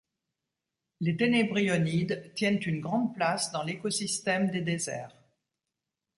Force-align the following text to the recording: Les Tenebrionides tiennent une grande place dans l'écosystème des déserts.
Les 1.01 1.15
Tenebrionides 1.15 2.33
tiennent 2.33 2.57
une 2.65 2.81
grande 2.81 3.13
place 3.13 3.51
dans 3.51 3.61
l'écosystème 3.61 4.49
des 4.49 4.61
déserts. 4.61 5.15